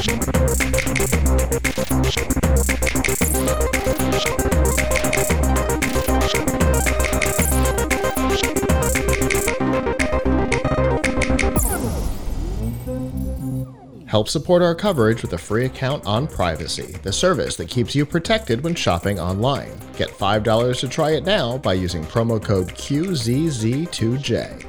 Help 0.00 0.08
support 14.28 14.62
our 14.62 14.74
coverage 14.74 15.20
with 15.20 15.34
a 15.34 15.38
free 15.38 15.66
account 15.66 16.06
on 16.06 16.26
Privacy, 16.26 16.96
the 17.02 17.12
service 17.12 17.56
that 17.56 17.68
keeps 17.68 17.94
you 17.94 18.06
protected 18.06 18.64
when 18.64 18.74
shopping 18.74 19.20
online. 19.20 19.78
Get 19.96 20.08
$5 20.08 20.80
to 20.80 20.88
try 20.88 21.10
it 21.10 21.26
now 21.26 21.58
by 21.58 21.74
using 21.74 22.02
promo 22.04 22.42
code 22.42 22.68
QZZ2J. 22.68 24.64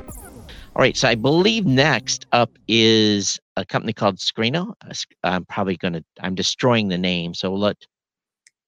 All 0.76 0.82
right, 0.82 0.96
so 0.96 1.08
I 1.08 1.16
believe 1.16 1.66
next 1.66 2.28
up 2.32 2.52
is 2.68 3.40
a 3.58 3.66
company 3.66 3.94
called 3.94 4.18
Skreeneo. 4.18 4.74
Uh, 4.82 4.94
I'm 5.24 5.46
probably 5.46 5.78
going 5.78 5.94
to, 5.94 6.04
I'm 6.22 6.36
destroying 6.36 6.88
the 6.88 6.98
name, 6.98 7.34
so 7.34 7.54
let 7.54 7.78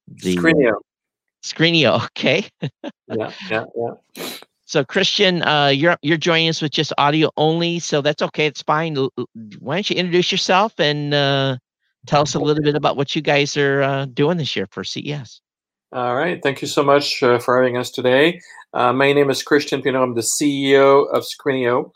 the 0.08 0.38
Skreeneo. 0.38 0.74
Skreeneo, 1.44 2.06
okay. 2.06 2.48
yeah, 3.08 3.32
yeah, 3.50 3.66
yeah. 3.76 4.26
So 4.66 4.84
Christian, 4.84 5.44
uh, 5.44 5.68
you're 5.68 5.98
you're 6.02 6.18
joining 6.18 6.50
us 6.50 6.62
with 6.62 6.72
just 6.72 6.94
audio 6.98 7.30
only, 7.38 7.80
so 7.80 8.02
that's 8.02 8.22
okay. 8.24 8.48
It's 8.48 8.64
fine. 8.64 8.96
Why 9.60 9.76
don't 9.76 9.90
you 9.90 9.96
introduce 9.96 10.32
yourself 10.32 10.80
and 10.80 11.14
uh, 11.14 11.58
tell 12.08 12.22
us 12.22 12.34
a 12.34 12.40
little 12.40 12.64
bit 12.64 12.76
about 12.76 12.98
what 12.98 13.16
you 13.16 13.22
guys 13.22 13.56
are 13.58 13.84
uh, 13.84 14.06
doing 14.06 14.38
this 14.38 14.56
year 14.56 14.68
for 14.72 14.84
CES? 14.84 15.42
All 15.92 16.16
right. 16.16 16.42
Thank 16.42 16.62
you 16.62 16.68
so 16.68 16.82
much 16.82 17.22
uh, 17.22 17.38
for 17.38 17.62
having 17.62 17.78
us 17.78 17.92
today. 17.92 18.42
Uh, 18.74 18.92
my 18.94 19.14
name 19.14 19.30
is 19.30 19.44
Christian 19.44 19.82
Pineau. 19.82 20.02
I'm 20.02 20.16
the 20.16 20.22
CEO 20.22 21.08
of 21.14 21.24
Skreeneo, 21.24 21.92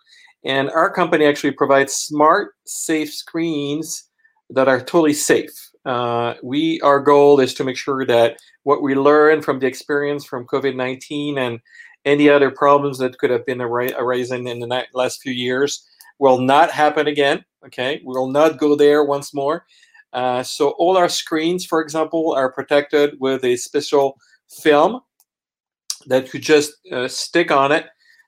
and 0.48 0.70
our 0.72 0.90
company 0.90 1.26
actually 1.26 1.52
provides 1.52 1.94
smart, 1.94 2.56
safe 2.66 3.14
screens 3.14 4.10
that 4.50 4.68
are 4.68 4.80
totally 4.80 5.14
safe. 5.14 5.56
Uh, 5.86 6.34
we 6.42 6.80
our 6.81 7.00
goal 7.00 7.39
is 7.39 7.54
to 7.54 7.64
make 7.64 7.78
sure 7.78 8.06
that 8.06 8.38
what 8.64 8.81
we 8.81 8.95
learn 8.95 9.42
from 9.42 9.59
the 9.59 9.67
experience 9.67 10.26
from 10.26 10.48
COVID 10.48 10.76
nineteen 10.76 11.38
and 11.38 11.59
any 12.04 12.30
other 12.30 12.52
problems 12.52 12.98
that 12.98 13.17
could 13.20 13.31
have 13.31 13.45
been 13.45 13.62
arising 13.62 14.48
in 14.48 14.59
the 14.59 14.86
last 14.94 15.22
few 15.22 15.34
years 15.34 15.86
will 16.20 16.39
not 16.39 16.72
happen 16.72 17.08
again. 17.08 17.44
Okay, 17.66 18.02
we 18.06 18.14
will 18.16 18.32
not 18.32 18.58
go 18.58 18.76
there 18.76 19.04
once 19.04 19.34
more. 19.34 19.66
Uh, 20.14 20.42
so 20.44 20.70
all 20.80 20.95
our 20.98 21.09
screens, 21.09 21.66
for 21.66 21.82
example, 21.82 22.34
are 22.34 22.52
protected 22.52 23.20
with 23.20 23.44
a 23.44 23.56
special 23.58 24.17
film 24.64 25.02
that 26.08 26.34
you 26.34 26.39
just 26.39 26.72
uh, 26.92 27.08
stick 27.08 27.52
on 27.52 27.72
it 27.72 27.86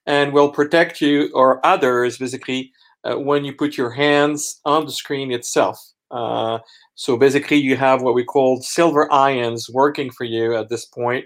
and 0.10 0.34
will 0.34 0.52
protect 0.52 1.00
you 1.02 1.30
or 1.36 1.64
others 1.64 2.18
basically 2.18 2.74
uh, 3.04 3.18
when 3.18 3.46
you 3.46 3.54
put 3.54 3.78
your 3.78 3.92
hands 3.92 4.60
on 4.66 4.86
the 4.86 4.92
screen 4.92 5.32
itself. 5.32 5.80
Uh, 6.10 6.58
so 6.96 7.16
basically, 7.16 7.58
you 7.58 7.78
have 7.78 8.02
what 8.02 8.16
we 8.16 8.26
call 8.26 8.60
silver 8.62 9.10
ions 9.14 9.70
working 9.70 10.10
for 10.10 10.24
you 10.24 10.58
at 10.58 10.68
this 10.68 10.84
point 10.84 11.26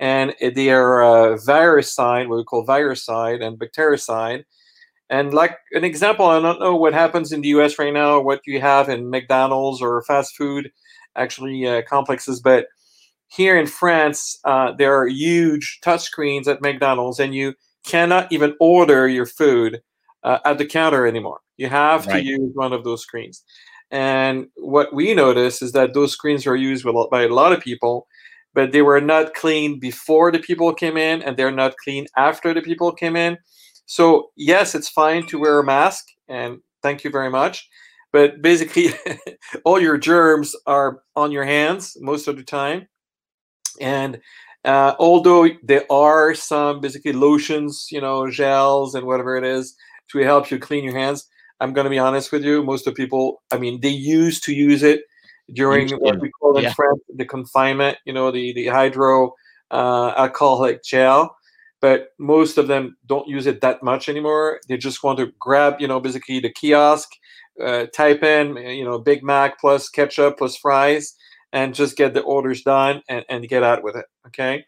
and 0.00 0.34
they 0.40 0.70
are 0.70 1.02
uh, 1.02 1.36
viricide, 1.36 2.28
what 2.28 2.38
we 2.38 2.44
call 2.44 2.66
viricide 2.66 3.40
and 3.40 3.58
bactericide. 3.58 4.44
And 5.10 5.34
like 5.34 5.56
an 5.72 5.84
example, 5.84 6.26
I 6.26 6.40
don't 6.40 6.58
know 6.58 6.74
what 6.74 6.94
happens 6.94 7.32
in 7.32 7.42
the 7.42 7.48
US 7.48 7.78
right 7.78 7.92
now, 7.92 8.18
what 8.18 8.40
you 8.46 8.60
have 8.60 8.88
in 8.88 9.10
McDonald's 9.10 9.82
or 9.82 10.02
fast 10.02 10.34
food 10.34 10.72
actually 11.14 11.68
uh, 11.68 11.82
complexes, 11.82 12.40
but 12.40 12.66
here 13.28 13.56
in 13.56 13.66
France, 13.66 14.38
uh, 14.44 14.72
there 14.72 14.94
are 14.98 15.06
huge 15.06 15.78
touchscreens 15.84 16.46
at 16.48 16.62
McDonald's, 16.62 17.20
and 17.20 17.34
you 17.34 17.54
cannot 17.84 18.30
even 18.32 18.54
order 18.60 19.08
your 19.08 19.26
food 19.26 19.80
uh, 20.22 20.38
at 20.44 20.58
the 20.58 20.66
counter 20.66 21.06
anymore. 21.06 21.40
You 21.56 21.68
have 21.68 22.06
right. 22.06 22.20
to 22.20 22.24
use 22.24 22.50
one 22.54 22.72
of 22.72 22.84
those 22.84 23.02
screens. 23.02 23.42
And 23.90 24.46
what 24.56 24.94
we 24.94 25.14
notice 25.14 25.60
is 25.60 25.72
that 25.72 25.92
those 25.92 26.12
screens 26.12 26.46
are 26.46 26.56
used 26.56 26.84
by 27.10 27.22
a 27.22 27.28
lot 27.28 27.52
of 27.52 27.60
people, 27.60 28.06
but 28.54 28.72
they 28.72 28.82
were 28.82 29.00
not 29.00 29.34
clean 29.34 29.78
before 29.78 30.32
the 30.32 30.38
people 30.38 30.72
came 30.72 30.96
in 30.96 31.22
and 31.22 31.36
they're 31.36 31.50
not 31.50 31.74
clean 31.84 32.06
after 32.16 32.54
the 32.54 32.62
people 32.62 32.92
came 32.92 33.16
in. 33.16 33.36
So, 33.86 34.30
yes, 34.36 34.74
it's 34.74 34.88
fine 34.88 35.26
to 35.26 35.38
wear 35.38 35.58
a 35.58 35.64
mask, 35.64 36.06
and 36.28 36.60
thank 36.82 37.04
you 37.04 37.10
very 37.10 37.28
much. 37.28 37.68
But 38.12 38.40
basically, 38.40 38.94
all 39.64 39.80
your 39.80 39.98
germs 39.98 40.54
are 40.66 41.02
on 41.14 41.30
your 41.30 41.44
hands 41.44 41.96
most 42.00 42.28
of 42.28 42.36
the 42.36 42.44
time. 42.44 42.88
And 43.80 44.20
uh, 44.64 44.94
although 44.98 45.48
there 45.62 45.84
are 45.90 46.34
some 46.34 46.80
basically 46.80 47.12
lotions, 47.12 47.88
you 47.90 48.00
know, 48.00 48.30
gels 48.30 48.94
and 48.94 49.06
whatever 49.06 49.36
it 49.36 49.44
is 49.44 49.74
to 50.10 50.18
help 50.18 50.50
you 50.50 50.58
clean 50.58 50.84
your 50.84 50.96
hands, 50.96 51.28
I'm 51.60 51.72
going 51.72 51.84
to 51.84 51.90
be 51.90 51.98
honest 51.98 52.32
with 52.32 52.44
you. 52.44 52.62
Most 52.62 52.86
of 52.86 52.94
people, 52.94 53.42
I 53.50 53.58
mean, 53.58 53.80
they 53.80 53.88
used 53.88 54.44
to 54.44 54.52
use 54.52 54.82
it 54.82 55.02
during 55.52 55.90
what 55.90 56.20
we 56.20 56.30
call 56.30 56.56
in 56.56 56.64
yeah. 56.64 56.72
France 56.72 57.00
the 57.14 57.24
confinement, 57.24 57.98
you 58.04 58.12
know, 58.12 58.30
the 58.30 58.52
the 58.52 58.68
hydro 58.68 59.34
uh, 59.70 60.12
alcoholic 60.16 60.82
gel. 60.84 61.36
But 61.80 62.10
most 62.18 62.58
of 62.58 62.68
them 62.68 62.96
don't 63.06 63.26
use 63.26 63.46
it 63.46 63.60
that 63.60 63.82
much 63.82 64.08
anymore. 64.08 64.60
They 64.68 64.76
just 64.76 65.02
want 65.02 65.18
to 65.18 65.32
grab, 65.40 65.80
you 65.80 65.88
know, 65.88 65.98
basically 65.98 66.38
the 66.38 66.52
kiosk, 66.52 67.08
uh, 67.60 67.86
type 67.86 68.22
in, 68.22 68.56
you 68.56 68.84
know, 68.84 68.98
Big 68.98 69.24
Mac 69.24 69.60
plus 69.60 69.88
ketchup 69.88 70.38
plus 70.38 70.56
fries, 70.56 71.16
and 71.52 71.74
just 71.74 71.96
get 71.96 72.14
the 72.14 72.22
orders 72.22 72.62
done 72.62 73.02
and, 73.08 73.24
and 73.28 73.48
get 73.48 73.62
out 73.62 73.82
with 73.82 73.96
it. 73.96 74.06
Okay. 74.26 74.64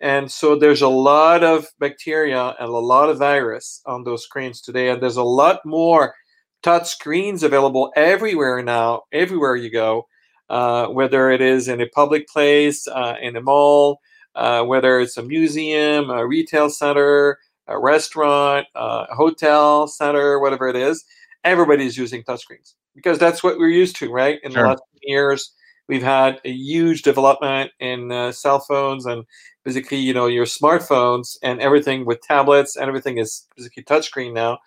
And 0.00 0.30
so 0.30 0.56
there's 0.56 0.82
a 0.82 0.88
lot 0.88 1.42
of 1.42 1.66
bacteria 1.78 2.54
and 2.58 2.68
a 2.68 2.72
lot 2.72 3.08
of 3.08 3.18
virus 3.18 3.80
on 3.86 4.04
those 4.04 4.24
screens 4.24 4.60
today. 4.60 4.90
And 4.90 5.02
there's 5.02 5.16
a 5.16 5.22
lot 5.22 5.64
more 5.64 6.14
touch 6.62 6.88
screens 6.88 7.42
available 7.42 7.92
everywhere 7.96 8.62
now, 8.62 9.02
everywhere 9.12 9.56
you 9.56 9.70
go, 9.70 10.06
uh, 10.50 10.86
whether 10.88 11.30
it 11.30 11.40
is 11.40 11.68
in 11.68 11.80
a 11.80 11.88
public 11.88 12.28
place, 12.28 12.86
uh, 12.88 13.14
in 13.20 13.36
a 13.36 13.40
mall, 13.40 14.00
uh, 14.34 14.62
whether 14.62 15.00
it's 15.00 15.16
a 15.16 15.22
museum, 15.22 16.10
a 16.10 16.26
retail 16.26 16.68
center, 16.68 17.38
a 17.68 17.78
restaurant, 17.78 18.66
a 18.74 19.14
hotel 19.14 19.88
center, 19.88 20.38
whatever 20.40 20.68
it 20.68 20.76
is. 20.76 21.04
Everybody's 21.44 21.96
using 21.96 22.22
touchscreens 22.22 22.74
because 22.94 23.18
that's 23.18 23.42
what 23.42 23.58
we're 23.58 23.68
used 23.68 23.96
to, 23.96 24.10
right? 24.10 24.40
In 24.42 24.52
sure. 24.52 24.62
the 24.62 24.68
last 24.70 24.82
years, 25.02 25.52
we've 25.88 26.02
had 26.02 26.40
a 26.44 26.50
huge 26.50 27.02
development 27.02 27.70
in 27.80 28.12
uh, 28.12 28.32
cell 28.32 28.60
phones 28.60 29.06
and 29.06 29.24
basically, 29.64 29.98
you 29.98 30.14
know, 30.14 30.26
your 30.26 30.46
smartphones 30.46 31.36
and 31.42 31.60
everything 31.60 32.04
with 32.04 32.20
tablets 32.22 32.76
and 32.76 32.88
everything 32.88 33.18
is 33.18 33.46
basically 33.56 33.82
touchscreen 33.84 34.32
now. 34.32 34.58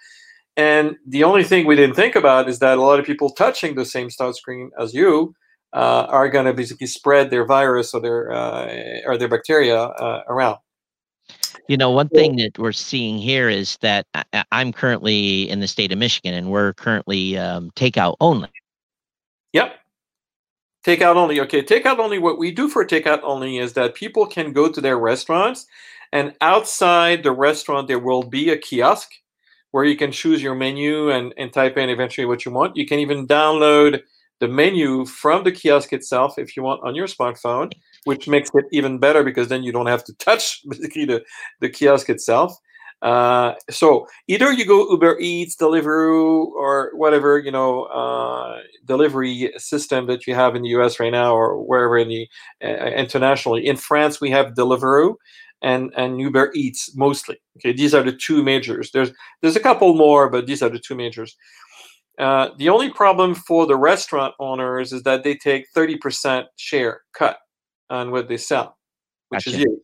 And 0.58 0.98
the 1.08 1.24
only 1.24 1.44
thing 1.44 1.66
we 1.66 1.76
didn't 1.76 1.96
think 1.96 2.16
about 2.16 2.50
is 2.50 2.60
that 2.60 2.78
a 2.78 2.82
lot 2.82 3.00
of 3.00 3.06
people 3.06 3.30
touching 3.30 3.76
the 3.76 3.86
same 3.86 4.10
start 4.10 4.36
screen 4.36 4.72
as 4.78 4.94
you 4.94 5.34
uh, 5.74 6.06
are 6.10 6.30
going 6.30 6.46
to 6.46 6.54
basically 6.54 6.88
spread 6.88 7.30
their 7.30 7.46
virus 7.46 7.94
or 7.94 8.02
their 8.02 8.32
uh, 8.32 8.68
or 9.06 9.18
their 9.18 9.28
bacteria 9.28 9.78
uh, 9.78 10.24
around. 10.28 10.58
You 11.68 11.78
know, 11.78 11.92
one 11.92 12.10
thing 12.10 12.38
that 12.38 12.58
we're 12.58 12.72
seeing 12.72 13.20
here 13.20 13.48
is 13.48 13.78
that 13.82 14.08
I, 14.16 14.44
am 14.52 14.74
currently 14.74 15.48
in 15.50 15.60
the 15.60 15.68
state 15.68 15.92
of 15.92 16.00
Michigan, 16.00 16.34
and 16.34 16.50
we're 16.50 16.74
currently 16.74 17.38
um, 17.38 17.70
takeout 17.76 18.16
only. 18.20 18.50
Yep, 19.54 19.79
takeout 20.86 21.16
only. 21.16 21.40
Okay, 21.42 21.62
takeout 21.62 22.00
only. 22.00 22.20
What 22.20 22.40
we 22.40 22.52
do 22.52 22.70
for 22.70 22.86
takeout 22.86 23.22
only 23.24 23.58
is 23.58 23.74
that 23.74 23.96
people 23.96 24.26
can 24.26 24.54
go 24.54 24.72
to 24.72 24.82
their 24.82 24.98
restaurants, 24.98 25.66
and 26.12 26.34
outside 26.42 27.24
the 27.24 27.32
restaurant 27.32 27.88
there 27.88 28.00
will 28.00 28.24
be 28.24 28.50
a 28.50 28.58
kiosk 28.58 29.10
where 29.72 29.86
you 29.86 29.96
can 29.96 30.12
choose 30.12 30.42
your 30.42 30.56
menu 30.56 31.12
and, 31.12 31.34
and 31.38 31.54
type 31.54 31.78
in 31.78 31.90
eventually 31.90 32.26
what 32.26 32.46
you 32.46 32.52
want. 32.52 32.76
You 32.76 32.88
can 32.88 33.00
even 33.00 33.28
download 33.28 34.02
the 34.40 34.48
menu 34.48 35.06
from 35.06 35.44
the 35.44 35.52
kiosk 35.52 35.94
itself 35.94 36.40
if 36.40 36.56
you 36.56 36.64
want 36.64 36.82
on 36.84 36.96
your 36.96 37.08
smartphone, 37.08 37.72
which 38.06 38.28
makes 38.28 38.50
it 38.54 38.66
even 38.72 38.98
better 38.98 39.24
because 39.24 39.48
then 39.48 39.64
you 39.64 39.72
don't 39.72 39.88
have 39.88 40.04
to 40.06 40.14
touch 40.20 40.62
basically 40.68 41.06
the, 41.06 41.24
the 41.60 41.70
kiosk 41.70 42.10
itself. 42.10 42.58
Uh, 43.02 43.54
so 43.70 44.06
either 44.28 44.52
you 44.52 44.66
go 44.66 44.90
Uber 44.92 45.20
Eats, 45.20 45.56
Deliveroo, 45.56 46.48
or 46.48 46.92
whatever 46.94 47.40
you 47.40 47.52
know 47.52 47.84
uh, 47.84 48.60
delivery 48.86 49.54
system 49.58 50.06
that 50.08 50.28
you 50.28 50.36
have 50.36 50.56
in 50.56 50.64
the 50.64 50.70
U.S. 50.70 51.00
right 51.00 51.12
now, 51.12 51.34
or 51.34 51.64
wherever 51.64 51.98
in 51.98 52.10
the 52.10 52.28
uh, 52.64 52.68
internationally. 52.68 53.66
In 53.68 53.78
France, 53.78 54.20
we 54.20 54.30
have 54.32 54.54
Deliveroo, 54.54 55.16
and 55.62 55.94
and 55.96 56.20
Uber 56.20 56.52
Eats 56.54 56.96
mostly. 56.96 57.38
Okay, 57.58 57.72
these 57.72 57.94
are 57.94 58.04
the 58.04 58.12
two 58.12 58.44
majors. 58.44 58.92
There's 58.92 59.12
there's 59.42 59.56
a 59.56 59.62
couple 59.62 59.96
more, 59.96 60.30
but 60.30 60.46
these 60.46 60.62
are 60.62 60.70
the 60.70 60.80
two 60.80 60.96
majors. 60.96 61.38
Uh, 62.20 62.50
the 62.58 62.68
only 62.68 62.92
problem 62.92 63.34
for 63.34 63.66
the 63.66 63.78
restaurant 63.78 64.36
owners 64.40 64.92
is 64.92 65.04
that 65.04 65.24
they 65.24 65.36
take 65.36 65.66
30% 65.74 66.44
share 66.58 67.04
cut 67.14 67.38
on 67.90 68.12
what 68.12 68.28
they 68.28 68.36
sell, 68.36 68.78
which 69.30 69.46
gotcha. 69.46 69.58
is 69.58 69.64
you. 69.64 69.82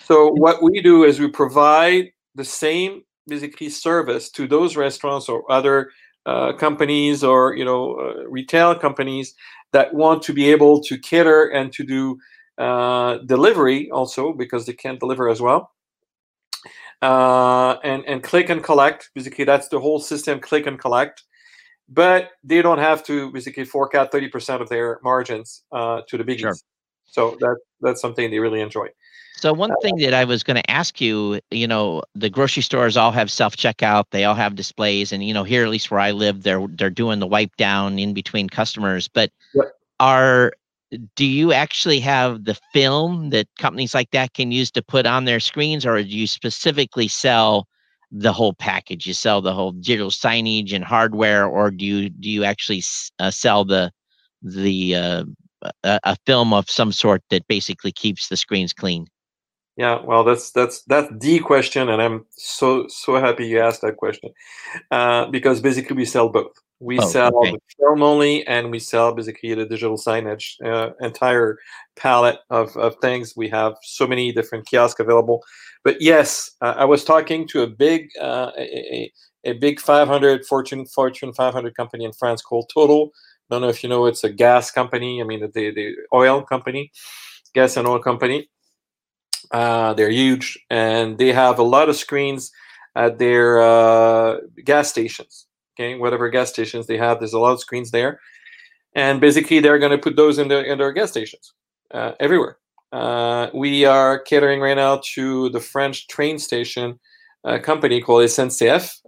So 0.00 0.30
what 0.32 0.62
we 0.62 0.80
do 0.80 1.04
is 1.04 1.20
we 1.20 1.28
provide 1.28 2.12
the 2.34 2.44
same 2.44 3.02
basically 3.26 3.68
service 3.68 4.30
to 4.30 4.46
those 4.46 4.76
restaurants 4.76 5.28
or 5.28 5.50
other 5.50 5.90
uh, 6.26 6.52
companies 6.52 7.24
or 7.24 7.54
you 7.56 7.64
know 7.64 7.94
uh, 7.94 8.28
retail 8.28 8.74
companies 8.74 9.34
that 9.72 9.92
want 9.94 10.22
to 10.22 10.32
be 10.32 10.50
able 10.50 10.80
to 10.82 10.98
cater 10.98 11.46
and 11.46 11.72
to 11.72 11.84
do 11.84 12.18
uh, 12.58 13.18
delivery 13.26 13.90
also 13.90 14.32
because 14.32 14.66
they 14.66 14.72
can't 14.72 15.00
deliver 15.00 15.28
as 15.28 15.40
well. 15.40 15.70
Uh, 17.02 17.76
and 17.82 18.04
and 18.06 18.22
click 18.22 18.50
and 18.50 18.62
collect 18.62 19.10
basically 19.14 19.44
that's 19.44 19.68
the 19.68 19.80
whole 19.80 19.98
system 19.98 20.38
click 20.38 20.66
and 20.66 20.78
collect 20.78 21.24
but 21.90 22.30
they 22.44 22.62
don't 22.62 22.78
have 22.78 23.02
to 23.04 23.30
basically 23.32 23.64
fork 23.64 23.94
out 23.94 24.12
30% 24.12 24.62
of 24.62 24.68
their 24.68 25.00
margins 25.02 25.64
uh, 25.72 26.02
to 26.08 26.16
the 26.16 26.24
biggies. 26.24 26.40
Sure. 26.40 26.54
So 27.06 27.36
that 27.40 27.56
that's 27.80 28.00
something 28.00 28.30
they 28.30 28.38
really 28.38 28.60
enjoy. 28.60 28.86
So 29.40 29.54
one 29.54 29.74
thing 29.80 29.96
that 29.96 30.12
I 30.12 30.24
was 30.24 30.42
going 30.42 30.56
to 30.56 30.70
ask 30.70 31.00
you, 31.00 31.40
you 31.50 31.66
know, 31.66 32.02
the 32.14 32.28
grocery 32.28 32.62
stores 32.62 32.98
all 32.98 33.10
have 33.10 33.30
self 33.30 33.56
checkout. 33.56 34.04
They 34.10 34.24
all 34.24 34.34
have 34.34 34.54
displays, 34.54 35.12
and 35.12 35.24
you 35.26 35.32
know, 35.32 35.44
here 35.44 35.64
at 35.64 35.70
least 35.70 35.90
where 35.90 36.00
I 36.00 36.10
live, 36.10 36.42
they're 36.42 36.66
they're 36.68 36.90
doing 36.90 37.20
the 37.20 37.26
wipe 37.26 37.56
down 37.56 37.98
in 37.98 38.12
between 38.12 38.50
customers. 38.50 39.08
But 39.08 39.30
yep. 39.54 39.72
are 39.98 40.52
do 41.16 41.24
you 41.24 41.54
actually 41.54 42.00
have 42.00 42.44
the 42.44 42.58
film 42.74 43.30
that 43.30 43.46
companies 43.58 43.94
like 43.94 44.10
that 44.10 44.34
can 44.34 44.52
use 44.52 44.70
to 44.72 44.82
put 44.82 45.06
on 45.06 45.24
their 45.24 45.40
screens, 45.40 45.86
or 45.86 46.02
do 46.02 46.08
you 46.08 46.26
specifically 46.26 47.08
sell 47.08 47.66
the 48.12 48.34
whole 48.34 48.52
package? 48.52 49.06
You 49.06 49.14
sell 49.14 49.40
the 49.40 49.54
whole 49.54 49.72
digital 49.72 50.10
signage 50.10 50.74
and 50.74 50.84
hardware, 50.84 51.46
or 51.46 51.70
do 51.70 51.86
you 51.86 52.10
do 52.10 52.28
you 52.28 52.44
actually 52.44 52.82
uh, 53.18 53.30
sell 53.30 53.64
the 53.64 53.90
the 54.42 54.96
uh, 54.96 55.24
a, 55.82 56.00
a 56.04 56.16
film 56.26 56.52
of 56.52 56.68
some 56.68 56.92
sort 56.92 57.22
that 57.30 57.48
basically 57.48 57.92
keeps 57.92 58.28
the 58.28 58.36
screens 58.36 58.74
clean? 58.74 59.06
Yeah, 59.80 59.98
well, 60.04 60.24
that's 60.24 60.50
that's 60.50 60.82
that's 60.82 61.08
the 61.20 61.38
question, 61.38 61.88
and 61.88 62.02
I'm 62.02 62.26
so 62.32 62.86
so 62.88 63.14
happy 63.14 63.46
you 63.46 63.60
asked 63.60 63.80
that 63.80 63.96
question 63.96 64.28
uh, 64.90 65.24
because 65.30 65.62
basically 65.62 65.96
we 65.96 66.04
sell 66.04 66.28
both. 66.28 66.52
We 66.80 66.98
oh, 66.98 67.08
sell 67.08 67.34
okay. 67.34 67.52
the 67.52 67.60
film 67.78 68.02
only, 68.02 68.46
and 68.46 68.70
we 68.70 68.78
sell 68.78 69.14
basically 69.14 69.54
the 69.54 69.64
digital 69.64 69.96
signage, 69.96 70.60
uh, 70.62 70.90
entire 71.00 71.56
palette 71.96 72.40
of, 72.50 72.76
of 72.76 72.96
things. 73.00 73.34
We 73.34 73.48
have 73.48 73.72
so 73.80 74.06
many 74.06 74.32
different 74.32 74.66
kiosks 74.66 75.00
available. 75.00 75.42
But 75.82 76.02
yes, 76.02 76.50
uh, 76.60 76.74
I 76.76 76.84
was 76.84 77.02
talking 77.02 77.48
to 77.48 77.62
a 77.62 77.66
big 77.66 78.10
uh, 78.20 78.50
a, 78.58 79.10
a, 79.44 79.54
big 79.54 79.80
500 79.80 80.44
Fortune 80.44 80.84
Fortune 80.84 81.32
500 81.32 81.74
company 81.74 82.04
in 82.04 82.12
France 82.12 82.42
called 82.42 82.70
Total. 82.74 83.10
I 83.50 83.54
don't 83.54 83.62
know 83.62 83.70
if 83.70 83.82
you 83.82 83.88
know 83.88 84.04
it's 84.04 84.24
a 84.24 84.30
gas 84.30 84.70
company. 84.70 85.22
I 85.22 85.24
mean, 85.24 85.40
the 85.40 85.70
the 85.70 85.96
oil 86.12 86.42
company, 86.42 86.92
gas 87.54 87.78
and 87.78 87.88
oil 87.88 87.98
company. 87.98 88.50
Uh, 89.50 89.94
they're 89.94 90.10
huge, 90.10 90.58
and 90.70 91.18
they 91.18 91.32
have 91.32 91.58
a 91.58 91.62
lot 91.62 91.88
of 91.88 91.96
screens 91.96 92.52
at 92.94 93.18
their 93.18 93.60
uh, 93.60 94.38
gas 94.64 94.88
stations 94.88 95.46
okay, 95.80 95.96
whatever 95.96 96.28
gas 96.28 96.50
stations 96.50 96.86
they 96.86 96.96
have. 96.96 97.18
There's 97.18 97.32
a 97.32 97.38
lot 97.38 97.52
of 97.52 97.60
screens 97.60 97.90
there, 97.90 98.20
and 98.94 99.20
basically 99.20 99.60
they're 99.60 99.78
going 99.78 99.92
to 99.92 99.98
put 99.98 100.16
those 100.16 100.38
in 100.38 100.48
their 100.48 100.62
in 100.62 100.78
their 100.78 100.92
gas 100.92 101.10
stations 101.10 101.52
uh, 101.92 102.12
everywhere. 102.20 102.58
Uh, 102.92 103.48
we 103.54 103.84
are 103.84 104.18
catering 104.18 104.60
right 104.60 104.76
now 104.76 105.00
to 105.14 105.48
the 105.50 105.60
French 105.60 106.08
train 106.08 106.38
station 106.38 106.98
uh, 107.44 107.58
company 107.58 108.00
called 108.00 108.24
SNCF. 108.24 109.00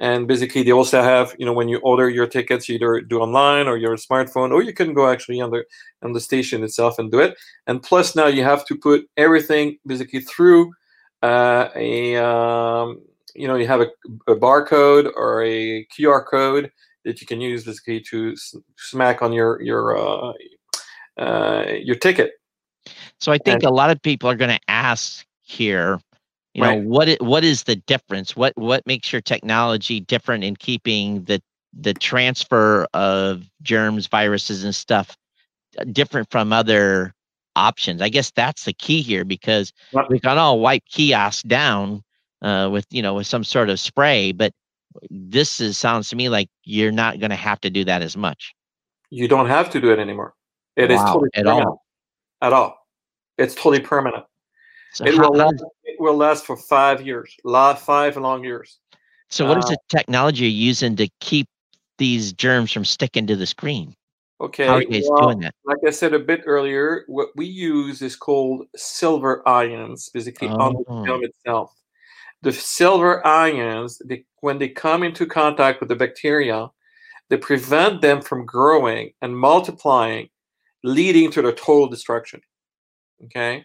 And 0.00 0.26
basically, 0.26 0.64
they 0.64 0.72
also 0.72 1.02
have, 1.02 1.34
you 1.38 1.46
know, 1.46 1.52
when 1.52 1.68
you 1.68 1.78
order 1.78 2.08
your 2.08 2.26
tickets, 2.26 2.68
you 2.68 2.74
either 2.74 3.00
do 3.00 3.20
online 3.20 3.68
or 3.68 3.76
your 3.76 3.96
smartphone, 3.96 4.50
or 4.50 4.62
you 4.62 4.72
can 4.72 4.92
go 4.92 5.08
actually 5.08 5.40
on 5.40 5.50
the 5.50 5.64
on 6.02 6.12
the 6.12 6.20
station 6.20 6.64
itself 6.64 6.98
and 6.98 7.12
do 7.12 7.20
it. 7.20 7.36
And 7.66 7.82
plus, 7.82 8.16
now 8.16 8.26
you 8.26 8.42
have 8.42 8.64
to 8.66 8.76
put 8.76 9.08
everything 9.16 9.78
basically 9.86 10.20
through 10.20 10.72
uh, 11.22 11.68
a 11.76 12.16
um, 12.16 13.02
you 13.34 13.46
know 13.46 13.54
you 13.54 13.66
have 13.66 13.80
a, 13.80 13.86
a 14.26 14.34
barcode 14.34 15.12
or 15.14 15.42
a 15.44 15.86
QR 15.86 16.24
code 16.26 16.72
that 17.04 17.20
you 17.20 17.26
can 17.26 17.40
use 17.40 17.64
basically 17.64 18.00
to 18.00 18.34
smack 18.76 19.22
on 19.22 19.32
your 19.32 19.62
your 19.62 19.96
uh, 19.96 20.32
uh, 21.16 21.66
your 21.82 21.96
ticket. 21.96 22.32
So 23.20 23.32
I 23.32 23.38
think 23.38 23.62
and, 23.62 23.64
a 23.64 23.70
lot 23.70 23.90
of 23.90 24.02
people 24.02 24.28
are 24.28 24.34
going 24.34 24.50
to 24.50 24.60
ask 24.68 25.24
here, 25.42 26.00
you 26.54 26.62
right. 26.62 26.80
know, 26.80 26.88
what 26.88 27.08
it, 27.08 27.20
what 27.20 27.44
is 27.44 27.64
the 27.64 27.76
difference? 27.76 28.36
What 28.36 28.56
what 28.56 28.86
makes 28.86 29.12
your 29.12 29.20
technology 29.20 30.00
different 30.00 30.44
in 30.44 30.56
keeping 30.56 31.24
the 31.24 31.42
the 31.72 31.94
transfer 31.94 32.86
of 32.94 33.42
germs, 33.62 34.06
viruses, 34.06 34.62
and 34.62 34.74
stuff 34.74 35.16
uh, 35.78 35.84
different 35.84 36.30
from 36.30 36.52
other 36.52 37.12
options? 37.56 38.00
I 38.00 38.08
guess 38.08 38.30
that's 38.30 38.64
the 38.64 38.72
key 38.72 39.02
here 39.02 39.24
because 39.24 39.72
we 40.08 40.20
can 40.20 40.38
all 40.38 40.60
wipe 40.60 40.84
kiosks 40.88 41.42
down 41.42 42.04
uh, 42.42 42.68
with 42.70 42.86
you 42.90 43.02
know 43.02 43.14
with 43.14 43.26
some 43.26 43.42
sort 43.42 43.68
of 43.68 43.80
spray, 43.80 44.30
but 44.30 44.52
this 45.10 45.60
is 45.60 45.76
sounds 45.76 46.08
to 46.10 46.16
me 46.16 46.28
like 46.28 46.48
you're 46.62 46.92
not 46.92 47.18
going 47.18 47.30
to 47.30 47.36
have 47.36 47.60
to 47.62 47.70
do 47.70 47.84
that 47.84 48.00
as 48.00 48.16
much. 48.16 48.54
You 49.10 49.26
don't 49.26 49.48
have 49.48 49.70
to 49.70 49.80
do 49.80 49.90
it 49.90 49.98
anymore. 49.98 50.34
It 50.76 50.90
wow, 50.90 50.94
is 50.94 51.02
totally 51.02 51.30
at 51.34 51.44
permanent. 51.46 51.66
all. 51.66 51.82
At 52.40 52.52
all, 52.52 52.86
it's 53.38 53.56
totally 53.56 53.80
permanent. 53.80 54.24
So 54.92 55.04
it, 55.04 55.16
how, 55.16 55.32
will 55.32 55.52
it 55.94 56.00
will 56.00 56.16
last 56.16 56.44
for 56.44 56.56
five 56.56 57.04
years, 57.06 57.34
last 57.44 57.84
five 57.84 58.16
long 58.16 58.44
years. 58.44 58.78
So, 59.30 59.46
what 59.46 59.56
uh, 59.56 59.60
is 59.60 59.66
the 59.66 59.78
technology 59.88 60.44
you're 60.44 60.68
using 60.68 60.96
to 60.96 61.08
keep 61.20 61.48
these 61.98 62.32
germs 62.32 62.72
from 62.72 62.84
sticking 62.84 63.26
to 63.26 63.36
the 63.36 63.46
screen? 63.46 63.94
Okay, 64.40 64.66
how 64.66 64.74
are 64.74 64.82
you 64.82 65.08
well, 65.08 65.28
doing 65.28 65.40
that? 65.40 65.54
Like 65.64 65.78
I 65.86 65.90
said 65.90 66.12
a 66.12 66.18
bit 66.18 66.42
earlier, 66.44 67.04
what 67.06 67.28
we 67.36 67.46
use 67.46 68.02
is 68.02 68.16
called 68.16 68.66
silver 68.76 69.46
ions, 69.48 70.10
basically 70.12 70.48
oh. 70.48 70.56
on 70.56 70.72
the 70.74 70.84
oh. 70.88 71.04
film 71.04 71.24
itself 71.24 71.74
the 72.44 72.52
silver 72.52 73.26
ions, 73.26 74.00
they, 74.04 74.24
when 74.40 74.58
they 74.58 74.68
come 74.68 75.02
into 75.02 75.26
contact 75.26 75.80
with 75.80 75.88
the 75.88 75.96
bacteria, 75.96 76.68
they 77.30 77.38
prevent 77.38 78.02
them 78.02 78.20
from 78.20 78.44
growing 78.44 79.12
and 79.22 79.36
multiplying, 79.36 80.28
leading 80.84 81.30
to 81.30 81.40
their 81.40 81.52
total 81.52 81.88
destruction. 81.88 82.42
Okay. 83.24 83.64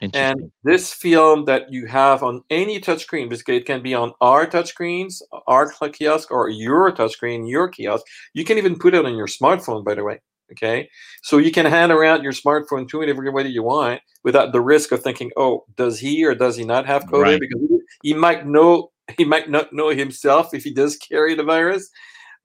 And 0.00 0.52
this 0.62 0.92
film 0.92 1.44
that 1.46 1.72
you 1.72 1.86
have 1.86 2.22
on 2.22 2.42
any 2.50 2.80
touchscreen, 2.80 3.28
basically 3.28 3.56
it 3.56 3.66
can 3.66 3.82
be 3.82 3.94
on 3.94 4.12
our 4.20 4.46
touchscreens, 4.46 5.22
our 5.46 5.70
kiosk, 5.70 6.30
or 6.30 6.48
your 6.48 6.92
touchscreen, 6.92 7.48
your 7.48 7.68
kiosk. 7.68 8.04
You 8.32 8.44
can 8.44 8.58
even 8.58 8.78
put 8.78 8.94
it 8.94 9.04
on 9.04 9.16
your 9.16 9.26
smartphone, 9.26 9.84
by 9.84 9.94
the 9.94 10.04
way. 10.04 10.20
Okay, 10.50 10.88
so 11.22 11.36
you 11.36 11.52
can 11.52 11.66
hand 11.66 11.92
around 11.92 12.22
your 12.22 12.32
smartphone 12.32 12.88
to 12.88 13.02
everybody 13.02 13.50
you 13.50 13.62
want 13.62 14.00
without 14.24 14.52
the 14.52 14.62
risk 14.62 14.92
of 14.92 15.02
thinking, 15.02 15.30
"Oh, 15.36 15.66
does 15.76 15.98
he 15.98 16.24
or 16.24 16.34
does 16.34 16.56
he 16.56 16.64
not 16.64 16.86
have 16.86 17.04
COVID?" 17.04 17.22
Right. 17.22 17.40
Because 17.40 17.60
he 18.02 18.14
might 18.14 18.46
know 18.46 18.90
he 19.18 19.26
might 19.26 19.50
not 19.50 19.72
know 19.74 19.90
himself 19.90 20.54
if 20.54 20.64
he 20.64 20.72
does 20.72 20.96
carry 20.96 21.34
the 21.34 21.42
virus. 21.42 21.90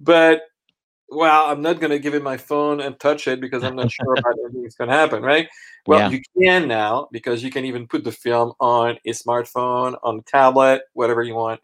But 0.01 0.41
well, 1.13 1.45
I'm 1.47 1.61
not 1.61 1.79
going 1.79 1.91
to 1.91 1.99
give 1.99 2.13
him 2.13 2.23
my 2.23 2.37
phone 2.37 2.81
and 2.81 2.99
touch 2.99 3.27
it 3.27 3.41
because 3.41 3.63
I'm 3.63 3.75
not 3.75 3.91
sure 3.91 4.13
about 4.17 4.35
everything's 4.45 4.75
going 4.75 4.89
to 4.89 4.95
happen, 4.95 5.23
right? 5.23 5.47
Well, 5.85 5.99
yeah. 5.99 6.09
you 6.09 6.21
can 6.37 6.67
now 6.67 7.07
because 7.11 7.43
you 7.43 7.51
can 7.51 7.65
even 7.65 7.87
put 7.87 8.03
the 8.03 8.11
film 8.11 8.53
on 8.59 8.97
a 9.05 9.11
smartphone, 9.11 9.97
on 10.03 10.19
a 10.19 10.21
tablet, 10.23 10.83
whatever 10.93 11.23
you 11.23 11.35
want. 11.35 11.61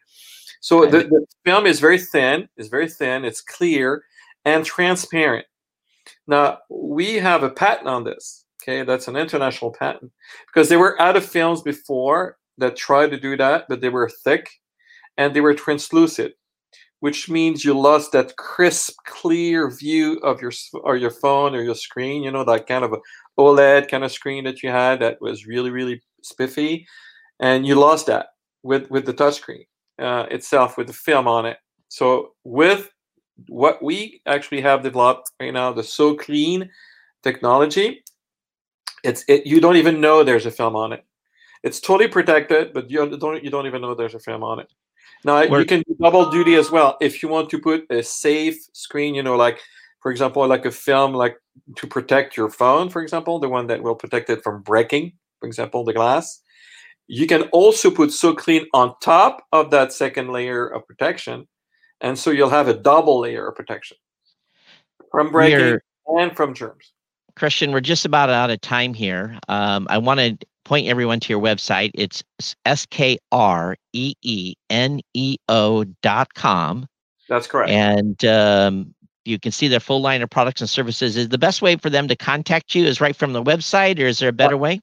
So 0.61 0.85
the, 0.85 1.03
the 1.03 1.25
film 1.45 1.65
is 1.65 1.79
very 1.79 1.99
thin. 1.99 2.49
It's 2.57 2.67
very 2.67 2.89
thin. 2.89 3.23
It's 3.23 3.41
clear 3.41 4.03
and 4.45 4.65
transparent. 4.65 5.45
Now, 6.27 6.59
we 6.69 7.15
have 7.15 7.43
a 7.43 7.49
patent 7.49 7.87
on 7.87 8.03
this. 8.03 8.45
Okay, 8.61 8.83
that's 8.83 9.07
an 9.07 9.15
international 9.15 9.71
patent 9.71 10.11
because 10.47 10.67
there 10.67 10.79
were 10.79 11.01
other 11.01 11.21
films 11.21 11.61
before 11.61 12.37
that 12.57 12.75
tried 12.75 13.11
to 13.11 13.19
do 13.19 13.37
that, 13.37 13.65
but 13.69 13.79
they 13.79 13.87
were 13.87 14.09
thick 14.09 14.49
and 15.17 15.33
they 15.33 15.41
were 15.41 15.53
translucent, 15.53 16.33
which 16.99 17.29
means 17.29 17.63
you 17.63 17.73
lost 17.73 18.11
that 18.11 18.35
crisp, 18.35 18.97
clear 19.05 19.69
view 19.69 20.17
of 20.17 20.41
your 20.41 20.51
or 20.83 20.97
your 20.97 21.11
phone 21.11 21.55
or 21.55 21.61
your 21.61 21.75
screen. 21.75 22.23
You 22.23 22.31
know 22.31 22.43
that 22.43 22.67
kind 22.67 22.83
of 22.83 22.95
OLED 23.37 23.87
kind 23.89 24.03
of 24.03 24.11
screen 24.11 24.43
that 24.43 24.61
you 24.63 24.69
had 24.69 24.99
that 24.99 25.21
was 25.21 25.47
really, 25.47 25.69
really 25.69 26.01
spiffy, 26.23 26.85
and 27.39 27.65
you 27.65 27.75
lost 27.75 28.07
that 28.07 28.27
with 28.63 28.89
with 28.91 29.05
the 29.05 29.13
touchscreen 29.13 29.65
uh, 29.99 30.25
itself 30.31 30.77
with 30.77 30.87
the 30.87 30.93
film 30.93 31.27
on 31.27 31.45
it. 31.45 31.57
So 31.87 32.33
with 32.43 32.89
what 33.47 33.81
we 33.81 34.21
actually 34.25 34.61
have 34.61 34.83
developed 34.83 35.31
right 35.39 35.53
now, 35.53 35.71
the 35.71 35.83
So 35.83 36.15
Clean 36.15 36.69
technology, 37.23 38.03
it's 39.03 39.23
it, 39.27 39.45
you 39.45 39.61
don't 39.61 39.77
even 39.77 40.01
know 40.01 40.23
there's 40.23 40.45
a 40.45 40.51
film 40.51 40.75
on 40.75 40.93
it. 40.93 41.05
It's 41.63 41.79
totally 41.79 42.09
protected, 42.09 42.73
but 42.73 42.89
you 42.89 43.17
don't 43.17 43.43
you 43.43 43.49
don't 43.49 43.67
even 43.67 43.81
know 43.81 43.95
there's 43.95 44.15
a 44.15 44.19
film 44.19 44.43
on 44.43 44.59
it. 44.59 44.71
Now 45.23 45.41
you 45.41 45.65
can 45.65 45.83
do 45.87 45.95
double 46.01 46.29
duty 46.29 46.55
as 46.55 46.71
well 46.71 46.97
if 47.01 47.21
you 47.21 47.29
want 47.29 47.49
to 47.49 47.59
put 47.59 47.85
a 47.89 48.01
safe 48.03 48.57
screen. 48.73 49.15
You 49.15 49.23
know, 49.23 49.35
like 49.35 49.59
for 50.01 50.11
example, 50.11 50.47
like 50.47 50.65
a 50.65 50.71
film, 50.71 51.13
like 51.13 51.37
to 51.75 51.87
protect 51.87 52.37
your 52.37 52.49
phone, 52.49 52.89
for 52.89 53.01
example, 53.01 53.39
the 53.39 53.49
one 53.49 53.67
that 53.67 53.83
will 53.83 53.95
protect 53.95 54.29
it 54.29 54.41
from 54.43 54.61
breaking, 54.61 55.13
for 55.39 55.47
example, 55.47 55.83
the 55.83 55.93
glass. 55.93 56.41
You 57.07 57.25
can 57.25 57.43
also 57.49 57.89
put 57.89 58.11
So 58.11 58.35
Clean 58.35 58.65
on 58.73 58.93
top 59.01 59.43
of 59.51 59.71
that 59.71 59.91
second 59.91 60.29
layer 60.29 60.67
of 60.67 60.85
protection 60.87 61.47
and 62.01 62.17
so 62.17 62.31
you'll 62.31 62.49
have 62.49 62.67
a 62.67 62.73
double 62.73 63.19
layer 63.19 63.47
of 63.47 63.55
protection 63.55 63.97
from 65.11 65.31
breaking 65.31 65.79
and 66.07 66.35
from 66.35 66.53
germs. 66.53 66.93
Christian, 67.35 67.71
we're 67.71 67.81
just 67.81 68.05
about 68.05 68.29
out 68.29 68.49
of 68.49 68.59
time 68.61 68.93
here. 68.93 69.37
Um, 69.47 69.87
I 69.89 69.97
want 69.97 70.19
to 70.19 70.37
point 70.69 70.87
everyone 70.87 71.19
to 71.19 71.33
your 71.33 71.41
website. 71.41 71.89
It's 71.95 72.23
S 72.65 72.85
K 72.85 73.17
R 73.31 73.75
E 73.91 74.13
E 74.21 74.53
N 74.69 75.01
E 75.15 75.35
O 75.49 75.83
dot 76.03 76.33
com. 76.35 76.87
That's 77.27 77.47
correct. 77.47 77.71
And 77.71 78.23
um, 78.23 78.93
you 79.25 79.39
can 79.39 79.51
see 79.51 79.67
their 79.67 79.79
full 79.79 80.01
line 80.01 80.21
of 80.21 80.29
products 80.29 80.61
and 80.61 80.69
services. 80.69 81.17
Is 81.17 81.29
the 81.29 81.39
best 81.39 81.63
way 81.63 81.75
for 81.75 81.89
them 81.89 82.07
to 82.07 82.15
contact 82.15 82.75
you 82.75 82.85
is 82.85 83.01
right 83.01 83.15
from 83.15 83.33
the 83.33 83.43
website, 83.43 83.99
or 83.99 84.05
is 84.05 84.19
there 84.19 84.29
a 84.29 84.33
better 84.33 84.57
way? 84.57 84.79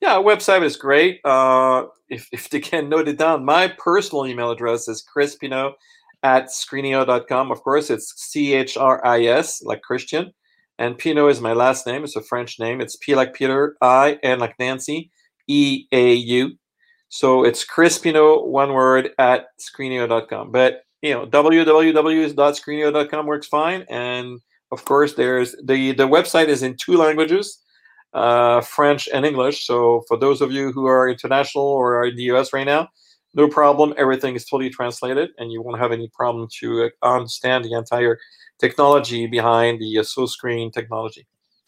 Yeah, 0.00 0.14
website 0.14 0.64
is 0.64 0.76
great. 0.76 1.20
Uh, 1.22 1.84
if, 2.08 2.26
if 2.32 2.48
they 2.48 2.60
can 2.60 2.88
note 2.88 3.06
it 3.06 3.18
down, 3.18 3.44
my 3.44 3.68
personal 3.78 4.26
email 4.26 4.50
address 4.50 4.88
is 4.88 5.02
Chris 5.02 5.36
Pineau 5.36 5.74
at 6.22 6.46
skreeneo.com. 6.46 7.52
Of 7.52 7.62
course, 7.62 7.90
it's 7.90 8.14
C 8.16 8.54
H 8.54 8.78
R 8.78 9.04
I 9.04 9.24
S, 9.24 9.62
like 9.62 9.82
Christian. 9.82 10.32
And 10.78 10.98
Pineau 10.98 11.28
is 11.28 11.40
my 11.40 11.52
last 11.52 11.86
name. 11.86 12.02
It's 12.04 12.16
a 12.16 12.22
French 12.22 12.58
name. 12.58 12.80
It's 12.80 12.96
P 12.96 13.14
like 13.14 13.34
Peter, 13.34 13.76
I, 13.80 14.18
N 14.22 14.40
like 14.40 14.58
Nancy, 14.58 15.10
E 15.46 15.86
A 15.92 16.14
U. 16.14 16.52
So 17.08 17.44
it's 17.44 17.64
Chris 17.64 17.98
Pineau, 17.98 18.44
one 18.44 18.72
word, 18.72 19.10
at 19.18 19.46
skreeneo.com. 19.60 20.50
But, 20.50 20.82
you 21.00 21.14
know, 21.14 21.26
www.skreeneo.com 21.26 23.26
works 23.26 23.46
fine. 23.46 23.86
And 23.88 24.40
of 24.72 24.84
course, 24.84 25.14
there's 25.14 25.54
the, 25.64 25.92
the 25.92 26.08
website 26.08 26.48
is 26.48 26.64
in 26.64 26.76
two 26.76 26.96
languages. 26.96 27.60
Uh, 28.12 28.60
French 28.60 29.08
and 29.12 29.24
English. 29.26 29.66
So 29.66 30.04
for 30.06 30.16
those 30.16 30.40
of 30.40 30.52
you 30.52 30.70
who 30.72 30.86
are 30.86 31.08
international 31.08 31.64
or 31.64 31.96
are 31.96 32.06
in 32.06 32.16
the 32.16 32.22
US 32.32 32.52
right 32.52 32.66
now, 32.66 32.88
no 33.34 33.48
problem. 33.48 33.94
Everything 33.96 34.34
is 34.34 34.44
totally 34.44 34.70
translated, 34.70 35.30
and 35.38 35.52
you 35.52 35.62
won't 35.62 35.78
have 35.78 35.92
any 35.92 36.08
problem 36.14 36.48
to 36.60 36.90
uh, 37.02 37.06
understand 37.16 37.64
the 37.64 37.72
entire 37.72 38.18
technology 38.58 39.26
behind 39.26 39.80
the 39.80 39.98
uh, 39.98 40.02
SoScreen 40.02 40.72
technology. 40.72 41.26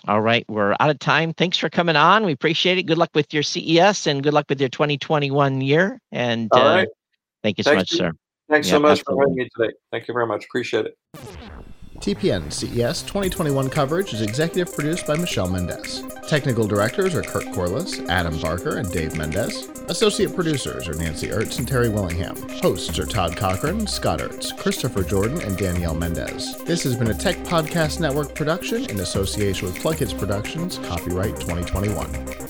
All 0.09 0.21
right, 0.21 0.45
we're 0.49 0.77
out 0.79 0.91
of 0.91 0.99
time. 0.99 1.33
Thanks 1.33 1.59
for 1.59 1.69
coming 1.69 1.97
on. 1.97 2.25
We 2.25 2.33
appreciate 2.33 2.79
it. 2.79 2.85
Good 2.85 2.99
luck 2.99 3.11
with 3.15 3.35
your 3.35 3.43
CES 3.43 4.07
and 4.07 4.23
good 4.23 4.35
luck 4.35 4.47
with 4.49 4.61
your 4.61 4.69
2021 4.69 5.61
year. 5.61 6.01
And 6.13 6.49
All 6.53 6.65
right. 6.65 6.87
uh, 6.87 6.91
thank 7.43 7.59
you 7.59 7.65
so 7.65 7.71
Thank 7.71 7.81
much, 7.81 7.93
you. 7.93 7.99
sir. 7.99 8.13
Thanks 8.49 8.69
Yeah, 8.69 8.75
so 8.75 8.81
much 8.81 9.01
absolutely. 9.01 9.23
for 9.25 9.29
having 9.29 9.35
me 9.35 9.49
today. 9.57 9.75
Thank 9.91 10.09
you 10.09 10.15
very 10.15 10.27
much. 10.27 10.45
Appreciate 10.45 10.87
it. 10.87 11.66
TPN 11.97 12.53
CES 12.53 13.03
2021 13.03 13.71
coverage 13.71 14.13
is 14.13 14.21
executive 14.21 14.75
produced 14.75 15.07
by 15.07 15.17
Michelle 15.17 15.49
Mendez. 15.49 16.03
Technical 16.29 16.67
directors 16.67 17.15
are 17.15 17.23
Kurt 17.23 17.53
Corliss, 17.53 18.01
Adam 18.09 18.39
Barker, 18.41 18.79
and 18.79 18.91
Dave 18.91 19.17
Mendez. 19.17 19.69
Associate 19.89 20.35
producers 20.35 20.89
are 20.89 20.95
Nancy 20.95 21.29
Ertz 21.29 21.59
and 21.59 21.67
Terry 21.67 21.89
Willingham. 21.89 22.37
Hosts 22.61 22.99
are 22.99 23.07
Todd 23.07 23.37
Cochran, 23.37 23.87
Scott 23.87 24.21
Ertz, 24.21 24.57
Christopher 24.57 25.03
Jordan, 25.03 25.41
and 25.43 25.57
Danielle 25.57 25.95
Mendez. 25.95 26.57
This 26.65 26.83
has 26.83 26.97
been 26.97 27.11
a 27.11 27.15
Tech 27.15 27.37
Podcast 27.45 28.01
Network 28.01 28.35
production 28.35 28.89
in 28.91 29.01
association 29.01 29.67
with 29.67 29.79
PLuGHiTz 29.79 30.19
Productions, 30.19 30.79
copyright 30.79 31.37
2021. 31.37 32.46